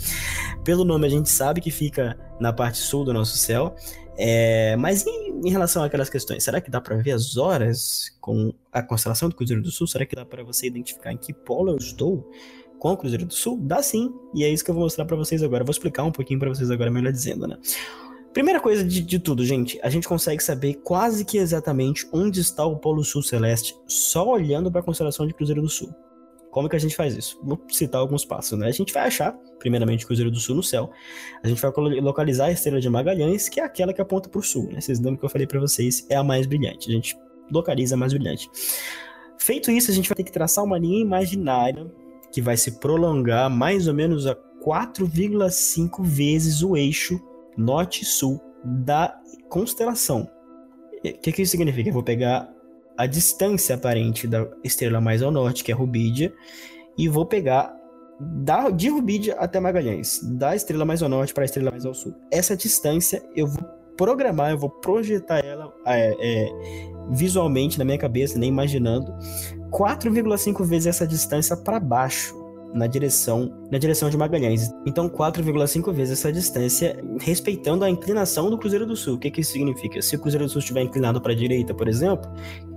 [0.63, 3.75] Pelo nome, a gente sabe que fica na parte sul do nosso céu.
[4.15, 8.53] É, mas em, em, relação àquelas questões, será que dá para ver as horas com
[8.71, 9.87] a constelação do Cruzeiro do Sul?
[9.87, 12.29] Será que dá para você identificar em que polo eu estou
[12.77, 13.57] com o Cruzeiro do Sul?
[13.59, 15.63] Dá sim, e é isso que eu vou mostrar para vocês agora.
[15.63, 17.57] Vou explicar um pouquinho para vocês agora, melhor dizendo, né?
[18.33, 22.63] Primeira coisa de, de, tudo, gente, a gente consegue saber quase que exatamente onde está
[22.63, 25.89] o Polo Sul Celeste só olhando para a constelação de Cruzeiro do Sul.
[26.51, 27.39] Como que a gente faz isso?
[27.43, 28.67] Vou citar alguns passos, né?
[28.67, 30.89] A gente vai achar, primeiramente, Cruzeiro do Sul no céu.
[31.43, 34.43] A gente vai localizar a estrela de Magalhães, que é aquela que aponta para o
[34.43, 34.81] sul, né?
[34.81, 36.89] Vocês lembram que eu falei para vocês, é a mais brilhante.
[36.89, 37.15] A gente
[37.51, 38.49] localiza a mais brilhante.
[39.37, 41.91] Feito isso, a gente vai ter que traçar uma linha imaginária
[42.31, 47.19] que vai se prolongar mais ou menos a 4,5 vezes o eixo
[47.59, 49.19] norte e sul da
[49.49, 50.29] constelação.
[50.97, 51.89] O que, que isso significa?
[51.89, 52.49] Eu vou pegar
[52.97, 56.33] a distância aparente da estrela mais ao norte, que é Rubídia,
[56.97, 57.73] e vou pegar
[58.19, 61.93] da, de Rubídia até Magalhães, da estrela mais ao norte para a estrela mais ao
[61.93, 62.13] sul.
[62.29, 63.63] Essa distância eu vou
[63.95, 66.49] programar, eu vou projetar ela é, é,
[67.11, 69.13] visualmente na minha cabeça, nem imaginando,
[69.71, 72.38] 4,5 vezes essa distância para baixo
[72.73, 74.71] na direção na direção de Magalhães.
[74.85, 79.15] Então 4,5 vezes essa distância, respeitando a inclinação do Cruzeiro do Sul.
[79.15, 80.01] O que, que isso significa?
[80.01, 82.29] Se o Cruzeiro do Sul estiver inclinado para a direita, por exemplo,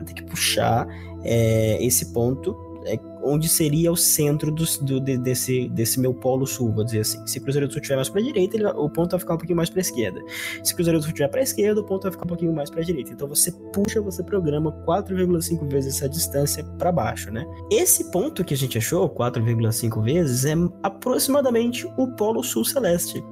[0.05, 0.87] tem que puxar
[1.25, 6.73] é, esse ponto é, onde seria o centro do, do, desse, desse meu polo sul,
[6.73, 7.25] vou dizer assim.
[7.27, 9.35] Se o Cruzeiro do Sul estiver mais para a direita, ele, o ponto vai ficar
[9.35, 10.21] um pouquinho mais para a esquerda.
[10.63, 12.53] Se o Cruzeiro do Sul estiver para a esquerda, o ponto vai ficar um pouquinho
[12.53, 13.13] mais para a direita.
[13.13, 17.45] Então você puxa, você programa 4,5 vezes essa distância para baixo, né?
[17.71, 23.23] Esse ponto que a gente achou, 4,5 vezes, é aproximadamente o polo sul celeste.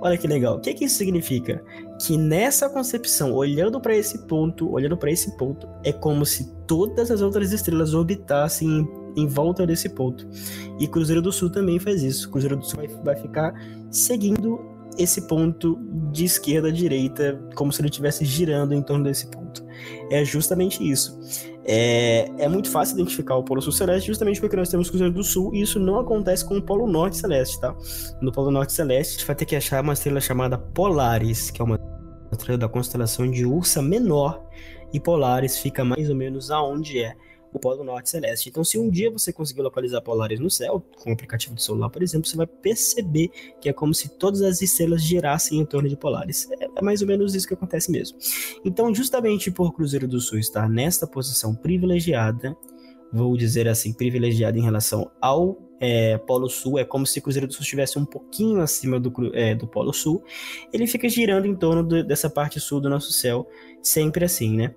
[0.00, 0.56] Olha que legal.
[0.56, 1.62] O que, que isso significa?
[2.00, 7.10] Que nessa concepção, olhando para esse ponto, olhando para esse ponto, é como se todas
[7.10, 10.28] as outras estrelas orbitassem em volta desse ponto.
[10.78, 12.30] E Cruzeiro do Sul também faz isso.
[12.30, 13.54] Cruzeiro do Sul vai, vai ficar
[13.90, 14.60] seguindo
[14.98, 15.78] esse ponto
[16.12, 19.64] de esquerda a direita, como se ele estivesse girando em torno desse ponto.
[20.10, 21.18] É justamente isso.
[21.64, 25.22] É, é muito fácil identificar o Polo Sul Celeste justamente porque nós temos Cruzeiro do
[25.22, 27.76] Sul e isso não acontece com o Polo Norte Celeste, tá?
[28.20, 31.60] No Polo Norte Celeste, a gente vai ter que achar uma estrela chamada Polaris, que
[31.60, 31.78] é uma
[32.32, 34.42] estrela da constelação de Ursa Menor,
[34.92, 37.14] e Polaris fica mais ou menos aonde é
[37.52, 38.48] o Polo Norte Celeste.
[38.48, 41.90] Então, se um dia você conseguir localizar Polaris no céu, com o aplicativo de celular,
[41.90, 43.30] por exemplo, você vai perceber
[43.60, 46.48] que é como se todas as estrelas girassem em torno de Polaris.
[46.50, 48.18] É, é mais ou menos isso que acontece mesmo.
[48.64, 52.56] Então, justamente por Cruzeiro do Sul estar nesta posição privilegiada,
[53.12, 57.52] vou dizer assim, privilegiada em relação ao é, Polo Sul, é como se Cruzeiro do
[57.52, 60.22] Sul estivesse um pouquinho acima do, é, do Polo Sul,
[60.72, 63.48] ele fica girando em torno do, dessa parte sul do nosso céu,
[63.82, 64.74] sempre assim, né?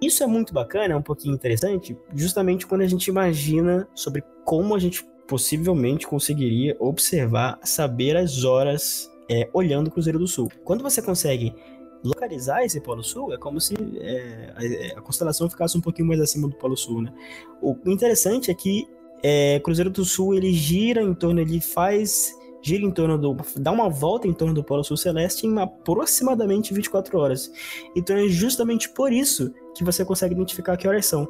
[0.00, 4.74] Isso é muito bacana, é um pouquinho interessante, justamente quando a gente imagina sobre como
[4.74, 10.50] a gente possivelmente conseguiria observar, saber as horas é, olhando o Cruzeiro do Sul.
[10.64, 11.54] Quando você consegue
[12.02, 16.08] localizar esse Polo Sul, é como se é, a, é, a, constelação ficasse um pouquinho
[16.08, 17.12] mais acima do Polo Sul, né?
[17.60, 18.88] O interessante é que
[19.22, 23.36] é, Cruzeiro do Sul ele gira em torno, ele faz gira em torno do.
[23.56, 27.50] dá uma volta em torno do Polo Sul Celeste em aproximadamente 24 horas.
[27.96, 31.28] Então é justamente por isso que você consegue identificar que horas são,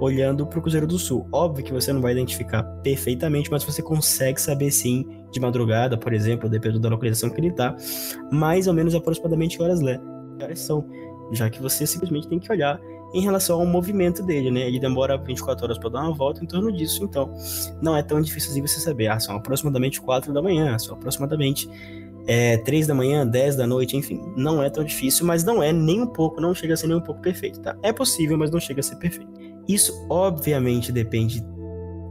[0.00, 1.26] olhando para o Cruzeiro do Sul.
[1.30, 6.12] Óbvio que você não vai identificar perfeitamente, mas você consegue saber sim, de madrugada, por
[6.12, 7.76] exemplo, dependendo da localização que ele está,
[8.30, 9.98] mais ou menos aproximadamente que horas, lê,
[10.38, 10.84] que horas são.
[11.32, 12.78] Já que você simplesmente tem que olhar
[13.14, 14.66] em relação ao movimento dele, né?
[14.66, 17.32] Ele demora 24 horas para dar uma volta em torno disso, então
[17.80, 19.08] não é tão difícil assim você saber.
[19.08, 21.68] Ah, são aproximadamente 4 da manhã, são aproximadamente
[22.26, 24.20] é, 3 da manhã, 10 da noite, enfim.
[24.36, 26.96] Não é tão difícil, mas não é nem um pouco, não chega a ser nem
[26.96, 27.76] um pouco perfeito, tá?
[27.82, 29.30] É possível, mas não chega a ser perfeito.
[29.68, 31.44] Isso, obviamente, depende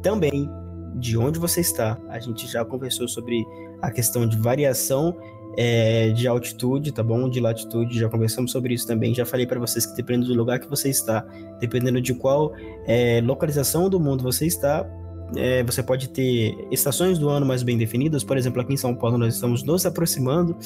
[0.02, 0.50] também
[0.96, 1.98] de onde você está.
[2.10, 3.46] A gente já conversou sobre
[3.82, 5.18] a questão de variação
[5.58, 7.30] é, de altitude, tá bom?
[7.30, 9.14] De latitude, já conversamos sobre isso também.
[9.14, 11.26] Já falei para vocês que dependendo do lugar que você está,
[11.60, 12.54] dependendo de qual
[12.86, 14.88] é, localização do mundo você está,
[15.36, 18.24] é, você pode ter estações do ano mais bem definidas.
[18.24, 20.58] Por exemplo, aqui em São Paulo nós estamos nos aproximando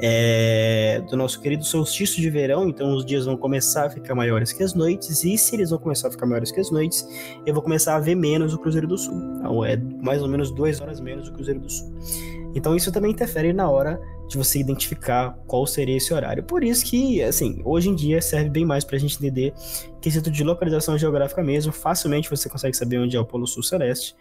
[0.00, 4.52] é, do nosso querido solstício de verão, então os dias vão começar a ficar maiores
[4.52, 5.24] que as noites.
[5.24, 7.06] E se eles vão começar a ficar maiores que as noites,
[7.44, 9.14] eu vou começar a ver menos o Cruzeiro do Sul.
[9.38, 11.92] Então, é mais ou menos duas horas menos o Cruzeiro do Sul.
[12.54, 16.42] Então isso também interfere na hora de você identificar qual seria esse horário.
[16.42, 19.52] Por isso que, assim, hoje em dia serve bem mais para a gente entender
[20.00, 21.72] quesito de localização geográfica mesmo.
[21.72, 24.14] Facilmente você consegue saber onde é o Polo Sul Celeste.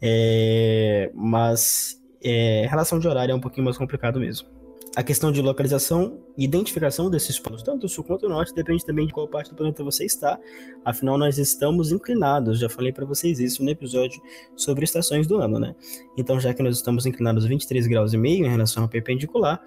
[0.00, 1.10] É...
[1.14, 2.66] Mas é...
[2.68, 4.55] relação de horário é um pouquinho mais complicado mesmo.
[4.96, 9.12] A questão de localização e identificação desses polos, tanto sul quanto norte, depende também de
[9.12, 10.40] qual parte do planeta você está.
[10.82, 14.18] Afinal, nós estamos inclinados, já falei para vocês isso no episódio
[14.56, 15.76] sobre estações do ano, né?
[16.16, 19.62] Então, já que nós estamos inclinados 23 graus e meio em relação ao perpendicular,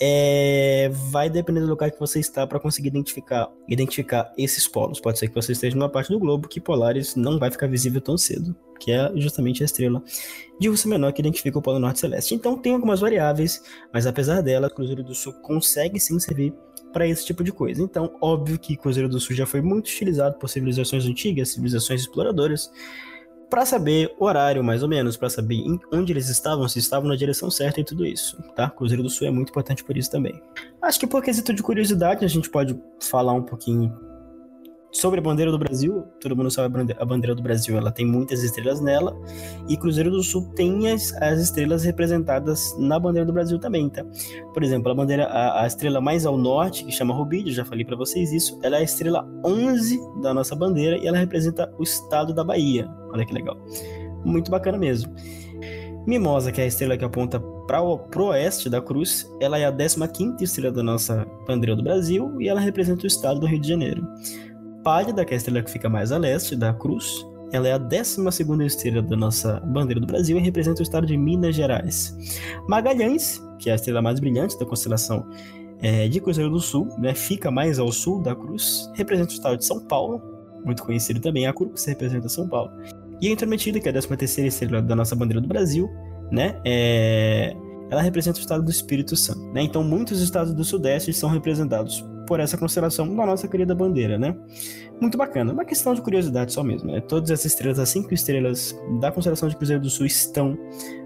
[0.00, 5.00] é, vai depender do lugar que você está para conseguir identificar, identificar esses polos.
[5.00, 8.02] Pode ser que você esteja numa parte do globo que Polaris não vai ficar visível
[8.02, 10.02] tão cedo, que é justamente a estrela
[10.58, 12.34] de Ursa Menor que identifica o Polo Norte Celeste.
[12.34, 13.62] Então tem algumas variáveis,
[13.92, 16.54] mas apesar dela, Cruzeiro do Sul consegue sim servir
[16.92, 17.82] para esse tipo de coisa.
[17.82, 22.70] Então, óbvio que Cruzeiro do Sul já foi muito utilizado por civilizações antigas, civilizações exploradoras,
[23.50, 25.62] para saber o horário, mais ou menos, para saber
[25.92, 28.68] onde eles estavam, se estavam na direção certa e tudo isso, tá?
[28.68, 30.40] Cruzeiro do Sul é muito importante por isso também.
[30.82, 34.07] Acho que por quesito de curiosidade, a gente pode falar um pouquinho
[34.90, 38.42] sobre a bandeira do Brasil, todo mundo sabe a bandeira do Brasil, ela tem muitas
[38.42, 39.16] estrelas nela,
[39.68, 44.04] e Cruzeiro do Sul tem as, as estrelas representadas na bandeira do Brasil também, tá?
[44.54, 47.84] Por exemplo, a bandeira, a, a estrela mais ao norte, que chama Rubídio, já falei
[47.84, 51.82] para vocês isso, ela é a estrela 11 da nossa bandeira e ela representa o
[51.82, 52.88] estado da Bahia.
[53.12, 53.56] Olha que legal.
[54.24, 55.14] Muito bacana mesmo.
[56.06, 59.72] Mimosa, que é a estrela que aponta para o oeste da cruz, ela é a
[59.72, 63.68] 15ª estrela da nossa bandeira do Brasil e ela representa o estado do Rio de
[63.68, 64.08] Janeiro.
[64.82, 67.78] Pálida, que é a estrela que fica mais a leste da cruz, ela é a
[67.78, 68.20] 12
[68.66, 72.16] estrela da nossa bandeira do Brasil e representa o estado de Minas Gerais.
[72.68, 75.26] Magalhães, que é a estrela mais brilhante da constelação
[75.80, 79.56] é, de Cruzeiro do Sul, né, fica mais ao sul da cruz, representa o estado
[79.56, 80.20] de São Paulo,
[80.64, 82.70] muito conhecido também, a cruz representa São Paulo.
[83.20, 85.88] E a Intrometida, que é a 13 estrela da nossa bandeira do Brasil,
[86.30, 87.54] né, é,
[87.90, 89.40] ela representa o estado do Espírito Santo.
[89.52, 89.62] Né?
[89.62, 94.36] Então, muitos estados do Sudeste são representados por essa constelação da nossa querida bandeira, né?
[95.00, 95.50] Muito bacana.
[95.50, 97.00] Uma questão de curiosidade só mesmo, né?
[97.00, 100.56] Todas essas estrelas, as cinco estrelas da constelação de Cruzeiro do Sul estão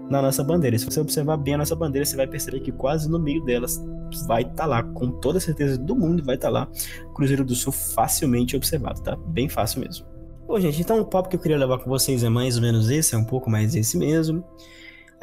[0.09, 0.77] na nossa bandeira.
[0.77, 3.81] Se você observar bem a nossa bandeira, você vai perceber que quase no meio delas
[4.27, 6.67] vai estar tá lá, com toda certeza do mundo vai estar tá lá,
[7.15, 9.15] Cruzeiro do Sul facilmente observado, tá?
[9.27, 10.05] Bem fácil mesmo.
[10.45, 12.89] Bom, gente, então o papo que eu queria levar com vocês é mais ou menos
[12.89, 14.43] esse, é um pouco mais esse mesmo.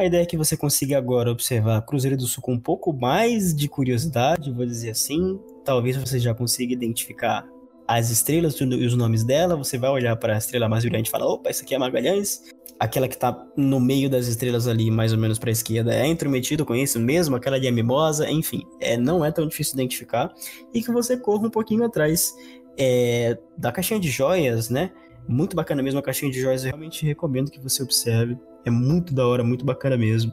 [0.00, 3.54] A ideia é que você consiga agora observar Cruzeiro do Sul com um pouco mais
[3.54, 5.38] de curiosidade, vou dizer assim.
[5.62, 7.46] Talvez você já consiga identificar
[7.86, 9.54] as estrelas e os nomes dela.
[9.56, 12.40] Você vai olhar para a estrela mais brilhante e falar: opa, essa aqui é Magalhães.
[12.78, 16.06] Aquela que está no meio das estrelas ali, mais ou menos para a esquerda, é
[16.06, 17.36] intrometido com isso mesmo.
[17.36, 20.32] Aquela de é mimosa, enfim, é, não é tão difícil identificar.
[20.72, 22.34] E que você corra um pouquinho atrás
[22.78, 24.92] é, da caixinha de joias, né?
[25.28, 26.64] Muito bacana mesmo a caixinha de joias.
[26.64, 30.32] Eu realmente recomendo que você observe é muito da hora, muito bacana mesmo.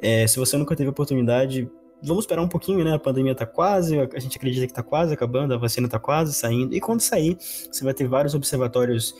[0.00, 1.70] É, se você nunca teve oportunidade,
[2.02, 2.94] vamos esperar um pouquinho, né?
[2.94, 6.34] A pandemia tá quase, a gente acredita que tá quase acabando, a vacina tá quase
[6.34, 6.74] saindo.
[6.74, 9.14] E quando sair, você vai ter vários observatórios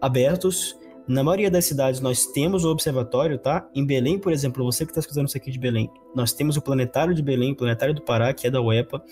[0.00, 0.78] abertos.
[1.06, 3.68] Na maioria das cidades nós temos o observatório, tá?
[3.74, 6.62] Em Belém, por exemplo, você que está escutando isso aqui de Belém, nós temos o
[6.62, 9.02] Planetário de Belém, o Planetário do Pará, que é da UEPA.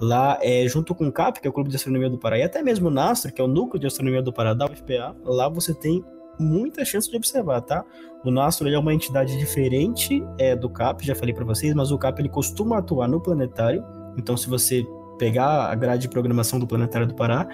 [0.00, 2.42] Lá, é, junto com o CAP, que é o Clube de Astronomia do Pará, e
[2.42, 5.48] até mesmo o NASTRO, que é o Núcleo de Astronomia do Pará da UFPA, lá
[5.48, 6.04] você tem
[6.38, 7.84] muita chance de observar, tá?
[8.24, 11.98] O Nastro é uma entidade diferente é, do CAP, já falei para vocês, mas o
[11.98, 13.84] CAP ele costuma atuar no planetário.
[14.16, 14.84] Então, se você
[15.18, 17.46] pegar a grade de programação do Planetário do Pará,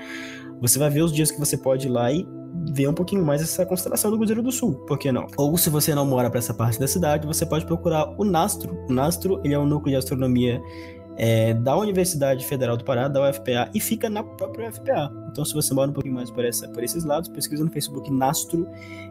[0.60, 2.26] você vai ver os dias que você pode ir lá e
[2.72, 5.26] ver um pouquinho mais essa constelação do Cruzeiro do Sul, por que não?
[5.36, 8.76] Ou se você não mora para essa parte da cidade, você pode procurar o Nastro.
[8.88, 10.60] O Nastro ele é um núcleo de astronomia
[11.18, 15.12] é, da Universidade Federal do Pará, da UFPA, e fica na própria UFPA.
[15.30, 18.10] Então, se você mora um pouquinho mais por, essa, por esses lados, pesquisa no Facebook
[18.12, 18.68] Nastro,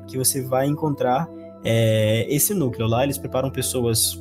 [0.08, 1.30] que você vai encontrar
[1.66, 2.88] é, esse núcleo.
[2.88, 4.18] Lá eles preparam pessoas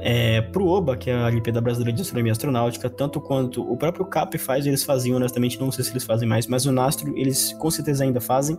[0.00, 3.76] é, para o OBA, que é a Olimpíada Brasileira de Astronomia Astronáutica, tanto quanto o
[3.76, 7.16] próprio CAP faz, eles faziam, honestamente, não sei se eles fazem mais, mas o Nastro,
[7.18, 8.58] eles com certeza ainda fazem.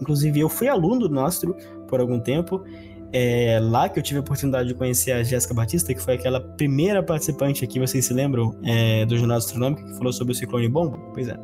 [0.00, 1.54] Inclusive, eu fui aluno do Nastro
[1.86, 2.64] por algum tempo,
[3.12, 6.40] É lá que eu tive a oportunidade de conhecer a Jéssica Batista, que foi aquela
[6.40, 10.68] primeira participante aqui, vocês se lembram, é, do Jornal Astronômico, que falou sobre o ciclone
[10.68, 10.98] bomba?
[11.14, 11.36] Pois é.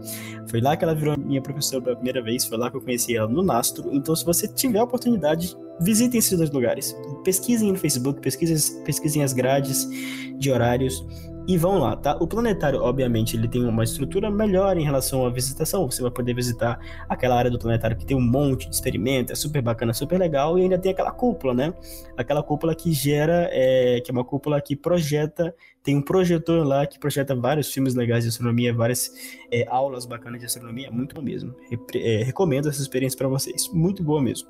[0.51, 3.17] Foi lá que ela virou minha professora pela primeira vez, foi lá que eu conheci
[3.17, 3.89] ela no Nastro.
[3.95, 6.95] Então, se você tiver a oportunidade, visitem esses dois lugares.
[7.25, 9.89] Pesquisem no Facebook, pesquisem, pesquisem as grades
[10.37, 11.05] de horários
[11.47, 12.17] e vão lá, tá?
[12.21, 15.89] O planetário, obviamente, ele tem uma estrutura melhor em relação à visitação.
[15.91, 19.35] Você vai poder visitar aquela área do planetário que tem um monte de experimentos, é
[19.35, 21.75] super bacana, super legal, e ainda tem aquela cúpula, né?
[22.17, 26.87] Aquela cúpula que gera, é, que é uma cúpula que projeta, tem um projetor lá
[26.87, 29.13] que projeta vários filmes legais de astronomia, várias
[29.51, 31.55] é, aulas bacanas de astronomia, muito bom mesmo.
[31.95, 34.49] é, recomendo essa experiência para vocês, muito boa mesmo.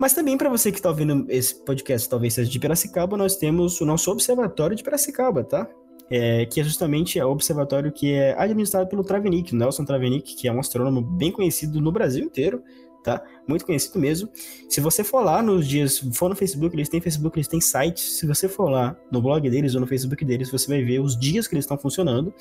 [0.00, 3.82] Mas também para você que está ouvindo esse podcast, talvez seja de Piracicaba, nós temos
[3.82, 5.68] o nosso Observatório de Piracicaba, tá?
[6.10, 10.52] É, que é justamente o observatório que é administrado pelo Travenick, Nelson Travenick, que é
[10.52, 12.64] um astrônomo bem conhecido no Brasil inteiro,
[13.02, 13.22] tá?
[13.46, 14.28] Muito conhecido mesmo.
[14.68, 18.00] Se você for lá nos dias, for no Facebook, eles têm Facebook, eles têm site.
[18.00, 21.18] Se você for lá no blog deles ou no Facebook deles, você vai ver os
[21.18, 22.34] dias que eles estão funcionando.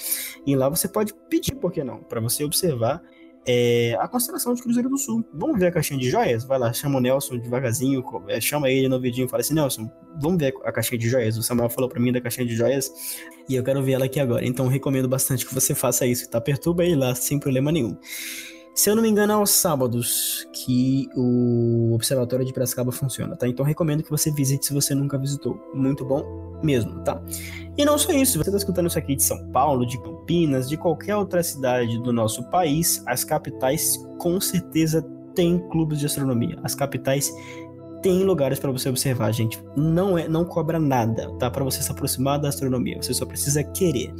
[0.45, 1.99] E lá você pode pedir, por que não?
[1.99, 3.01] Para você observar
[3.45, 5.25] é, a constelação de Cruzeiro do Sul.
[5.33, 6.43] Vamos ver a caixinha de joias?
[6.43, 9.89] Vai lá, chama o Nelson devagarzinho, é, chama ele no vidinho e fala assim, Nelson,
[10.21, 11.37] vamos ver a caixinha de joias.
[11.37, 12.91] O Samuel falou para mim da caixinha de joias
[13.47, 14.45] e eu quero ver ela aqui agora.
[14.45, 16.39] Então recomendo bastante que você faça isso, tá?
[16.39, 17.97] Perturba ele lá sem problema nenhum.
[18.79, 23.45] Se eu não me engano, é aos sábados que o Observatório de Piracicaba funciona, tá?
[23.45, 25.59] Então recomendo que você visite se você nunca visitou.
[25.73, 26.23] Muito bom
[26.63, 27.21] mesmo, tá?
[27.79, 30.75] E não só isso, você está escutando isso aqui de São Paulo, de Campinas, de
[30.75, 35.01] qualquer outra cidade do nosso país, as capitais com certeza
[35.33, 36.59] têm clubes de astronomia.
[36.61, 37.31] As capitais
[38.01, 39.61] tem lugares para você observar, gente.
[39.75, 41.49] Não é, não cobra nada, tá?
[41.49, 44.13] Para você se aproximar da astronomia, você só precisa querer.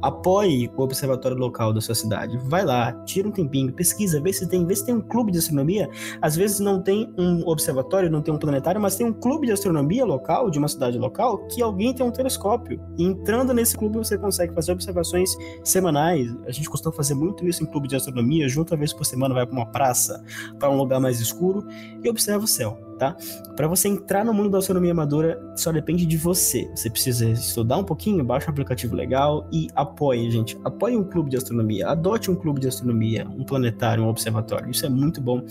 [0.00, 2.36] Apoie o observatório local da sua cidade.
[2.44, 5.38] Vai lá, tira um tempinho, pesquisa, vê se tem, vê se tem um clube de
[5.38, 5.88] astronomia.
[6.20, 9.52] Às vezes não tem um observatório, não tem um planetário, mas tem um clube de
[9.52, 12.80] astronomia local, de uma cidade local, que alguém tem um telescópio.
[12.98, 16.34] E entrando nesse clube você consegue fazer observações semanais.
[16.46, 19.34] A gente costuma fazer muito isso em clube de astronomia, junto uma vez por semana
[19.34, 20.22] vai para uma praça,
[20.58, 21.64] para um lugar mais escuro
[22.02, 23.16] e observa o céu tá?
[23.56, 26.70] Para você entrar no mundo da astronomia amadora, só depende de você.
[26.72, 30.56] Você precisa estudar um pouquinho, baixa um aplicativo legal e apoie, gente.
[30.64, 34.70] Apoie um clube de astronomia, adote um clube de astronomia, um planetário, um observatório.
[34.70, 35.42] Isso é muito bom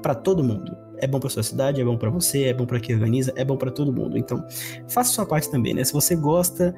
[0.00, 0.74] para todo mundo.
[0.98, 3.44] É bom para sua cidade, é bom para você, é bom para quem organiza, é
[3.44, 4.16] bom para todo mundo.
[4.16, 4.42] Então,
[4.88, 5.84] faça sua parte também, né?
[5.84, 6.74] Se você gosta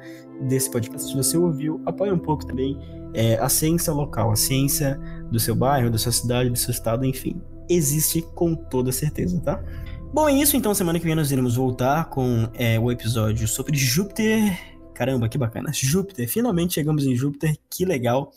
[0.49, 2.77] desse podcast, se você ouviu, apoie um pouco também
[3.13, 4.99] é, a ciência local, a ciência
[5.31, 7.41] do seu bairro, da sua cidade, do seu estado, enfim.
[7.69, 9.63] Existe com toda certeza, tá?
[10.11, 10.57] Bom, é isso.
[10.57, 14.59] Então, semana que vem nós iremos voltar com é, o episódio sobre Júpiter.
[14.93, 15.71] Caramba, que bacana.
[15.71, 16.27] Júpiter.
[16.27, 17.55] Finalmente chegamos em Júpiter.
[17.69, 18.31] Que legal.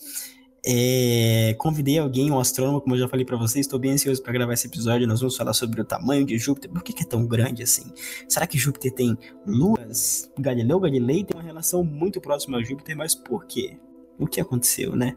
[0.65, 3.65] É, convidei alguém, um astrônomo, como eu já falei para vocês.
[3.65, 5.09] Estou bem ansioso para gravar esse episódio.
[5.09, 6.71] Nós vamos falar sobre o tamanho de Júpiter.
[6.71, 7.91] Por que, que, é tão grande assim?
[8.29, 9.17] Será que Júpiter tem
[9.47, 10.31] luas?
[10.39, 13.79] Galileu Galilei tem uma relação muito próxima a Júpiter, mas por quê?
[14.19, 15.17] O que aconteceu, né?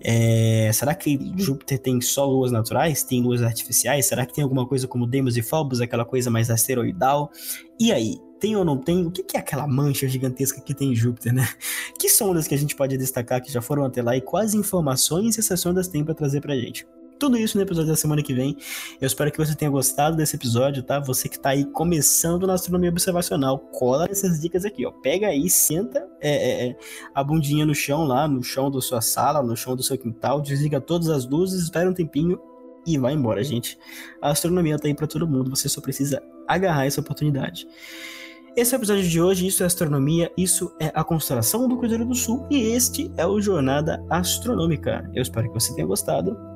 [0.00, 3.02] É, será que Júpiter tem só luas naturais?
[3.02, 4.06] Tem luas artificiais?
[4.06, 7.30] Será que tem alguma coisa como Deimos e Phobos, aquela coisa mais asteroidal?
[7.78, 9.06] E aí, tem ou não tem?
[9.06, 11.46] O que é aquela mancha gigantesca que tem em Júpiter, né?
[11.98, 15.38] Que sondas que a gente pode destacar que já foram até lá e quais informações
[15.38, 16.86] essas sondas têm para trazer pra gente?
[17.18, 18.56] Tudo isso no episódio da semana que vem.
[19.00, 21.00] Eu espero que você tenha gostado desse episódio, tá?
[21.00, 24.90] Você que tá aí começando na astronomia observacional, cola essas dicas aqui, ó.
[24.90, 26.76] Pega aí, senta é, é, é,
[27.14, 30.42] a bundinha no chão lá, no chão da sua sala, no chão do seu quintal,
[30.42, 32.38] desliga todas as luzes, espera um tempinho
[32.86, 33.78] e vai embora, gente.
[34.20, 37.66] A astronomia tá aí para todo mundo, você só precisa agarrar essa oportunidade.
[38.56, 42.06] Esse é o episódio de hoje, isso é astronomia, isso é a constelação do Cruzeiro
[42.06, 45.10] do Sul e este é o Jornada Astronômica.
[45.14, 46.55] Eu espero que você tenha gostado